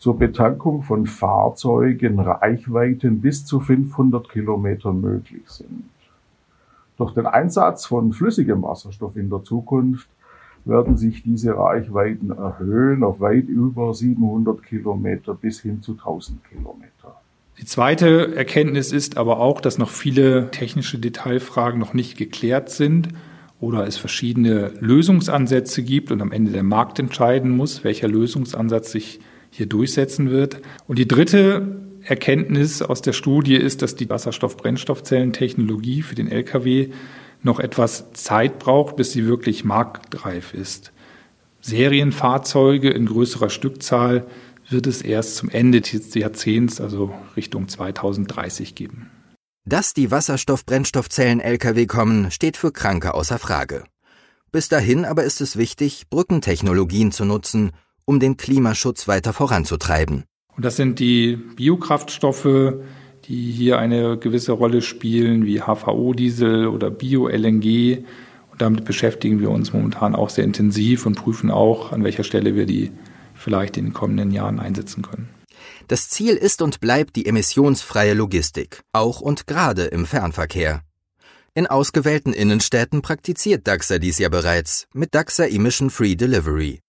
zur 0.03 0.17
Betankung 0.17 0.83
von 0.83 1.05
Fahrzeugen 1.07 2.19
Reichweiten 2.19 3.21
bis 3.21 3.45
zu 3.45 3.61
500 3.61 4.27
Kilometer 4.27 4.91
möglich 4.91 5.43
sind. 5.45 5.85
Durch 6.97 7.13
den 7.13 7.25
Einsatz 7.25 7.85
von 7.85 8.11
flüssigem 8.11 8.63
Wasserstoff 8.63 9.15
in 9.15 9.29
der 9.29 9.43
Zukunft 9.43 10.09
werden 10.65 10.97
sich 10.97 11.23
diese 11.23 11.55
Reichweiten 11.55 12.31
erhöhen 12.31 13.01
auf 13.01 13.21
weit 13.21 13.47
über 13.47 13.93
700 13.93 14.61
Kilometer 14.63 15.35
bis 15.35 15.61
hin 15.61 15.81
zu 15.81 15.93
1000 15.93 16.43
Kilometer. 16.49 17.21
Die 17.61 17.65
zweite 17.65 18.35
Erkenntnis 18.35 18.91
ist 18.91 19.15
aber 19.15 19.39
auch, 19.39 19.61
dass 19.61 19.77
noch 19.77 19.89
viele 19.89 20.51
technische 20.51 20.99
Detailfragen 20.99 21.79
noch 21.79 21.93
nicht 21.93 22.17
geklärt 22.17 22.69
sind 22.69 23.07
oder 23.61 23.87
es 23.87 23.95
verschiedene 23.95 24.73
Lösungsansätze 24.81 25.81
gibt 25.81 26.11
und 26.11 26.21
am 26.21 26.33
Ende 26.33 26.51
der 26.51 26.63
Markt 26.63 26.99
entscheiden 26.99 27.55
muss, 27.55 27.85
welcher 27.85 28.09
Lösungsansatz 28.09 28.91
sich 28.91 29.21
hier 29.53 29.67
durchsetzen 29.67 30.31
wird. 30.31 30.61
Und 30.87 30.97
die 30.97 31.07
dritte 31.07 31.79
Erkenntnis 32.03 32.81
aus 32.81 33.03
der 33.03 33.13
Studie 33.13 33.55
ist, 33.55 33.83
dass 33.83 33.95
die 33.95 34.09
Wasserstoff-Brennstoffzellentechnologie 34.09 36.01
für 36.01 36.15
den 36.15 36.27
Lkw 36.27 36.89
noch 37.43 37.59
etwas 37.59 38.11
Zeit 38.13 38.57
braucht, 38.57 38.95
bis 38.95 39.11
sie 39.11 39.27
wirklich 39.27 39.63
marktreif 39.63 40.53
ist. 40.55 40.91
Serienfahrzeuge 41.61 42.89
in 42.89 43.05
größerer 43.05 43.49
Stückzahl 43.49 44.25
wird 44.69 44.87
es 44.87 45.01
erst 45.01 45.35
zum 45.35 45.49
Ende 45.49 45.81
des 45.81 46.13
Jahrzehnts, 46.15 46.81
also 46.81 47.13
Richtung 47.35 47.67
2030 47.67 48.73
geben. 48.75 49.11
Dass 49.65 49.93
die 49.93 50.09
Wasserstoff-Brennstoffzellen-Lkw 50.09 51.85
kommen, 51.85 52.31
steht 52.31 52.57
für 52.57 52.71
Kranke 52.71 53.13
außer 53.13 53.37
Frage. 53.37 53.83
Bis 54.51 54.67
dahin 54.67 55.05
aber 55.05 55.23
ist 55.23 55.41
es 55.41 55.57
wichtig, 55.57 56.09
Brückentechnologien 56.09 57.11
zu 57.11 57.23
nutzen, 57.23 57.71
um 58.05 58.19
den 58.19 58.37
Klimaschutz 58.37 59.07
weiter 59.07 59.33
voranzutreiben. 59.33 60.23
Und 60.55 60.65
das 60.65 60.75
sind 60.75 60.99
die 60.99 61.35
Biokraftstoffe, 61.35 62.75
die 63.25 63.51
hier 63.51 63.79
eine 63.79 64.17
gewisse 64.17 64.51
Rolle 64.51 64.81
spielen, 64.81 65.45
wie 65.45 65.61
HVO-Diesel 65.61 66.67
oder 66.67 66.91
Bio-LNG. 66.91 68.03
Und 68.51 68.61
damit 68.61 68.85
beschäftigen 68.85 69.39
wir 69.39 69.49
uns 69.49 69.73
momentan 69.73 70.15
auch 70.15 70.29
sehr 70.29 70.43
intensiv 70.43 71.05
und 71.05 71.15
prüfen 71.15 71.49
auch, 71.49 71.91
an 71.91 72.03
welcher 72.03 72.23
Stelle 72.23 72.55
wir 72.55 72.65
die 72.65 72.91
vielleicht 73.33 73.77
in 73.77 73.85
den 73.85 73.93
kommenden 73.93 74.31
Jahren 74.31 74.59
einsetzen 74.59 75.01
können. 75.01 75.29
Das 75.87 76.09
Ziel 76.09 76.35
ist 76.35 76.61
und 76.61 76.79
bleibt 76.79 77.15
die 77.15 77.25
emissionsfreie 77.25 78.13
Logistik, 78.13 78.81
auch 78.93 79.21
und 79.21 79.47
gerade 79.47 79.85
im 79.85 80.05
Fernverkehr. 80.05 80.81
In 81.55 81.67
ausgewählten 81.67 82.33
Innenstädten 82.33 83.01
praktiziert 83.01 83.67
DAXA 83.67 83.99
dies 83.99 84.17
ja 84.17 84.29
bereits 84.29 84.87
mit 84.93 85.13
DAXA 85.13 85.45
Emission 85.45 85.89
Free 85.89 86.15
Delivery. 86.15 86.79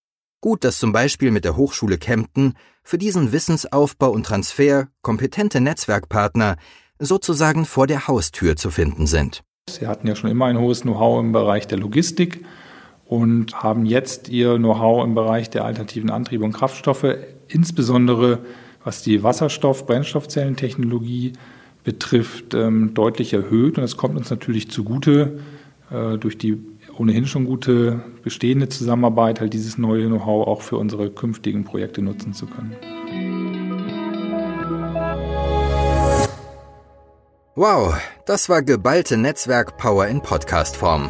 Gut, 0.44 0.62
dass 0.62 0.78
zum 0.78 0.92
Beispiel 0.92 1.30
mit 1.30 1.46
der 1.46 1.57
Hochschule 1.57 1.96
Kempten 1.96 2.52
für 2.83 2.98
diesen 2.98 3.33
Wissensaufbau 3.33 4.11
und 4.11 4.26
Transfer 4.26 4.88
kompetente 5.00 5.59
Netzwerkpartner 5.59 6.57
sozusagen 6.98 7.64
vor 7.64 7.87
der 7.87 8.09
Haustür 8.09 8.54
zu 8.54 8.68
finden 8.68 9.07
sind. 9.07 9.42
Sie 9.70 9.87
hatten 9.87 10.07
ja 10.07 10.14
schon 10.14 10.28
immer 10.28 10.44
ein 10.44 10.59
hohes 10.59 10.83
Know-how 10.83 11.20
im 11.20 11.33
Bereich 11.33 11.66
der 11.66 11.78
Logistik 11.78 12.44
und 13.07 13.62
haben 13.62 13.87
jetzt 13.87 14.28
ihr 14.28 14.59
Know-how 14.59 15.07
im 15.07 15.14
Bereich 15.14 15.48
der 15.48 15.64
alternativen 15.64 16.11
Antriebe 16.11 16.44
und 16.44 16.52
Kraftstoffe, 16.52 17.07
insbesondere 17.48 18.40
was 18.85 19.00
die 19.00 19.22
Wasserstoff-Brennstoffzellentechnologie 19.22 21.33
betrifft, 21.85 22.52
ähm, 22.52 22.92
deutlich 22.92 23.33
erhöht. 23.33 23.78
Und 23.78 23.83
das 23.83 23.96
kommt 23.96 24.18
uns 24.18 24.28
natürlich 24.28 24.70
zugute 24.70 25.38
äh, 25.90 26.18
durch 26.18 26.37
die 26.37 26.59
ohnehin 26.98 27.26
schon 27.26 27.44
gute 27.44 28.02
bestehende 28.22 28.68
Zusammenarbeit, 28.68 29.40
halt 29.40 29.52
dieses 29.52 29.78
neue 29.78 30.07
Know-how 30.07 30.46
auch 30.46 30.62
für 30.62 30.76
unsere 30.76 31.11
künftigen 31.11 31.64
Projekte 31.64 32.02
nutzen 32.02 32.33
zu 32.33 32.46
können. 32.46 32.76
Wow, 37.57 37.94
das 38.26 38.48
war 38.48 38.62
geballte 38.62 39.16
Netzwerk-Power 39.16 40.09
in 40.09 40.20
Podcast-Form. 40.20 41.09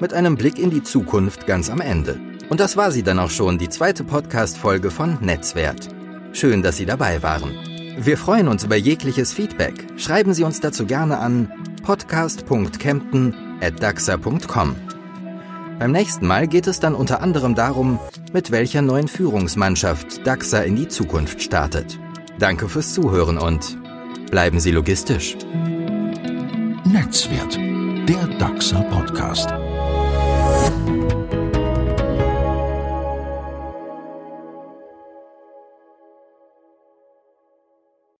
Mit 0.00 0.14
einem 0.14 0.36
Blick 0.36 0.58
in 0.58 0.70
die 0.70 0.82
Zukunft 0.82 1.46
ganz 1.46 1.68
am 1.68 1.82
Ende. 1.82 2.18
Und 2.48 2.60
das 2.60 2.78
war 2.78 2.90
sie 2.90 3.02
dann 3.02 3.18
auch 3.18 3.30
schon, 3.30 3.58
die 3.58 3.68
zweite 3.68 4.02
Podcast-Folge 4.02 4.90
von 4.90 5.18
Netzwert. 5.20 5.88
Schön, 6.32 6.62
dass 6.62 6.78
Sie 6.78 6.86
dabei 6.86 7.22
waren. 7.22 7.52
Wir 7.98 8.16
freuen 8.16 8.48
uns 8.48 8.64
über 8.64 8.76
jegliches 8.76 9.34
Feedback. 9.34 9.74
Schreiben 9.96 10.32
Sie 10.32 10.44
uns 10.44 10.60
dazu 10.60 10.86
gerne 10.86 11.18
an 11.18 11.52
podcast.kempten.daxa.com. 11.82 14.76
Beim 15.82 15.90
nächsten 15.90 16.28
Mal 16.28 16.46
geht 16.46 16.68
es 16.68 16.78
dann 16.78 16.94
unter 16.94 17.22
anderem 17.22 17.56
darum, 17.56 17.98
mit 18.32 18.52
welcher 18.52 18.82
neuen 18.82 19.08
Führungsmannschaft 19.08 20.24
DAXA 20.24 20.60
in 20.60 20.76
die 20.76 20.86
Zukunft 20.86 21.42
startet. 21.42 21.98
Danke 22.38 22.68
fürs 22.68 22.94
Zuhören 22.94 23.36
und 23.36 23.76
bleiben 24.30 24.60
Sie 24.60 24.70
logistisch. 24.70 25.36
Netzwert, 26.84 27.56
der 28.08 28.28
DAXA 28.38 28.82
Podcast. 28.82 29.48